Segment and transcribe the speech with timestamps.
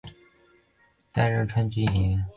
[1.11, 2.25] 担任川剧演员。